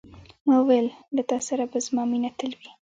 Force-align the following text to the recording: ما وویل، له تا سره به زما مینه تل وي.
ما 0.45 0.55
وویل، 0.59 0.87
له 1.15 1.21
تا 1.29 1.37
سره 1.47 1.63
به 1.71 1.77
زما 1.85 2.03
مینه 2.11 2.29
تل 2.39 2.51
وي. 2.59 2.69